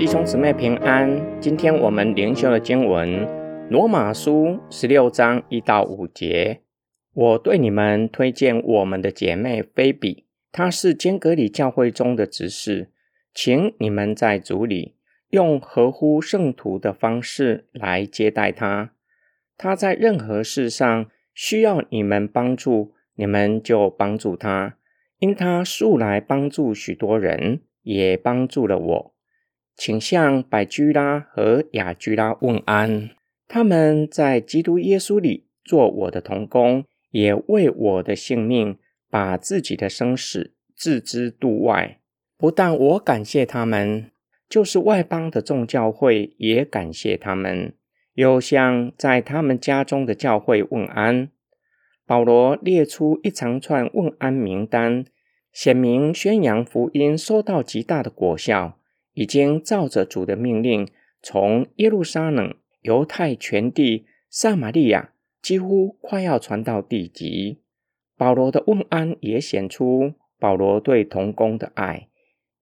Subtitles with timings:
[0.00, 1.20] 弟兄姊妹平安。
[1.42, 3.06] 今天我们灵修的经文
[3.68, 6.62] 《罗马书》十六章一到五节。
[7.12, 12.88] 我对你们推荐我们的姐妹菲比，她是坚格里教会中的执事，
[13.34, 14.94] 请你们在主里
[15.28, 18.92] 用合乎圣徒的方式来接待她。
[19.58, 24.76] 她在任何事上需要你们帮助，你们就帮助她，
[25.18, 29.14] 因她素来帮助许多人，也帮助了我。
[29.80, 33.08] 请向百居拉和雅居拉问安。
[33.48, 38.76] 他们在基督耶稣里做我的同工，也为我的性命
[39.08, 41.98] 把自己的生死置之度外。
[42.36, 44.10] 不但我感谢他们，
[44.50, 47.72] 就是外邦的众教会也感谢他们。
[48.12, 51.30] 又向在他们家中的教会问安。
[52.04, 55.06] 保罗列出一长串问安名单，
[55.54, 58.76] 显明宣扬福音收到极大的果效。
[59.20, 60.88] 已经照着主的命令，
[61.20, 67.60] 从耶路撒冷、犹太全地、撒玛利亚，几乎快要传到地极。
[68.16, 72.08] 保罗的问安也显出保罗对童工的爱，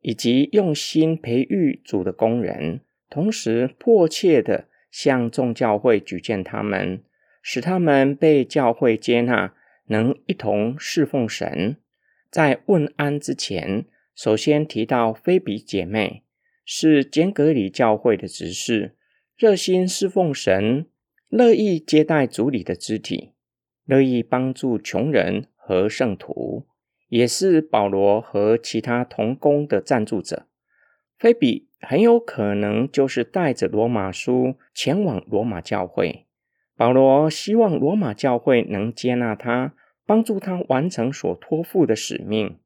[0.01, 7.01] 以及用心培育主的工人，同时迫切的向众教会举荐他们，
[7.41, 9.55] 使他们被教会接纳，
[9.87, 11.77] 能一同侍奉神。
[12.33, 13.85] 在问安之前，
[14.17, 16.25] 首先提到菲比姐妹。
[16.71, 18.95] 是简格里教会的执事，
[19.39, 20.85] 热心侍奉神，
[21.31, 23.33] 乐意接待主里的肢体，
[23.87, 26.67] 乐意帮助穷人和圣徒，
[27.09, 30.47] 也是保罗和其他同工的赞助者。
[31.19, 36.27] 菲比很有可能就是带着罗马书前往罗马教会。
[36.77, 42.59] 保罗希望罗马教会能接纳他，帮助他完成所托付的使命。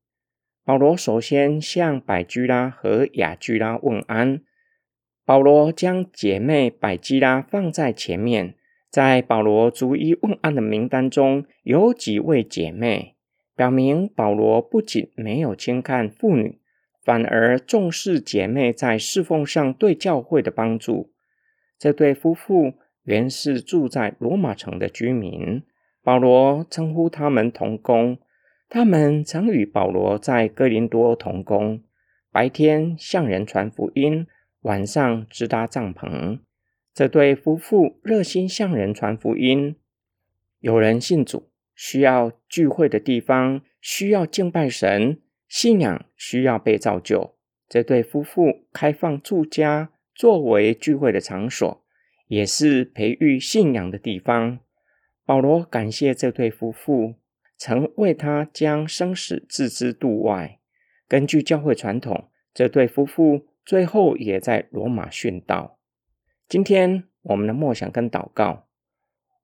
[0.65, 4.41] 保罗首先向百居拉和雅居拉问安。
[5.25, 8.55] 保罗将姐妹百基拉放在前面，
[8.89, 13.17] 在保罗逐一问安的名单中有几位姐妹，
[13.57, 16.61] 表明保罗不仅没有轻看妇女，
[17.03, 21.13] 反而重视姐妹在侍奉上对教会的帮助。
[21.79, 25.63] 这对夫妇原是住在罗马城的居民，
[26.05, 28.19] 保罗称呼他们同工。
[28.75, 31.83] 他们曾与保罗在哥林多同工，
[32.31, 34.27] 白天向人传福音，
[34.63, 36.39] 晚上支搭帐篷。
[36.95, 39.77] 这对夫妇热心向人传福音。
[40.61, 47.35] 有人信主，需要聚会的地方，需要敬拜神，信仰需要被造就。
[47.69, 51.85] 这对夫妇开放住家作为聚会的场所，
[52.27, 54.61] 也是培育信仰的地方。
[55.27, 57.17] 保罗感谢这对夫妇。
[57.65, 60.59] 曾为他将生死置之度外。
[61.07, 65.79] 根据教会传统，这对夫妇最后也在罗马殉道。
[66.49, 68.67] 今天我们的默想跟祷告，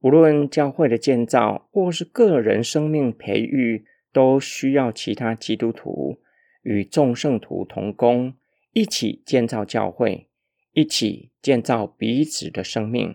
[0.01, 6.19] 无论教会的建造或是个人生命培育，都需要其他基督徒
[6.63, 8.35] 与众圣徒同工，
[8.73, 10.27] 一起建造教会，
[10.73, 13.15] 一起建造彼此的生命。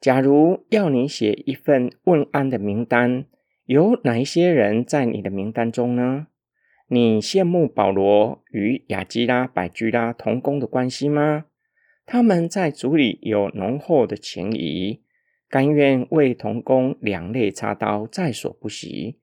[0.00, 3.26] 假如要你写一份问安的名单，
[3.66, 6.28] 有哪一些人在你的名单中呢？
[6.86, 11.46] 你羡慕保罗与雅基拉、百居拉同工的关系吗？
[12.04, 15.02] 他们在主里有浓厚的情谊，
[15.48, 19.18] 甘愿为同工两肋插刀，在所不惜。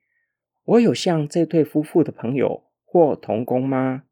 [0.65, 4.03] 我有像这对夫妇的朋友或同工吗？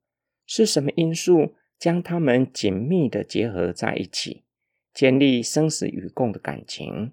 [0.45, 4.43] 是什么因素将他们紧密的结合在一起，
[4.93, 7.11] 建立生死与共的感情？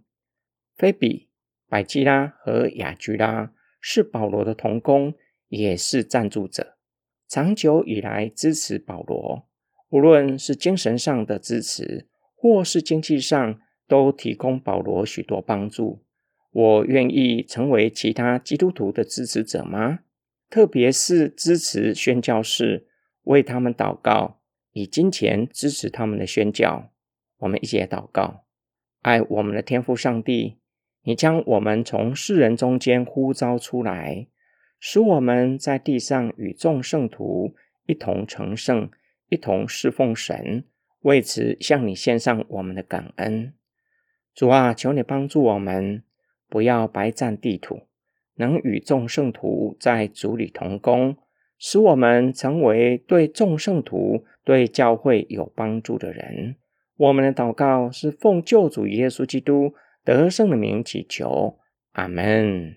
[0.76, 1.27] 菲比。
[1.68, 5.14] 百基拉和雅居拉是保罗的同工，
[5.48, 6.76] 也是赞助者，
[7.28, 9.46] 长久以来支持保罗，
[9.90, 16.04] 无论是精神上的支持，或是经济上，都提供保罗许多帮助。
[16.50, 20.00] 我愿意成为其他基督徒的支持者吗？
[20.48, 22.88] 特别是支持宣教士，
[23.24, 24.40] 为他们祷告，
[24.72, 26.90] 以金钱支持他们的宣教。
[27.40, 28.46] 我们一起来祷告，
[29.02, 30.56] 爱我们的天父上帝。
[31.08, 34.26] 你将我们从世人中间呼召出来，
[34.78, 37.54] 使我们在地上与众圣徒
[37.86, 38.90] 一同成圣，
[39.30, 40.64] 一同侍奉神。
[41.00, 43.54] 为此，向你献上我们的感恩。
[44.34, 46.02] 主啊，求你帮助我们，
[46.46, 47.84] 不要白占地土，
[48.34, 51.16] 能与众圣徒在主里同工，
[51.56, 56.56] 使我们成为对众圣徒、对教会有帮助的人。
[56.98, 59.72] 我们的祷告是奉救主耶稣基督。
[60.08, 61.58] 得胜的名祈求，
[61.92, 62.74] 阿门。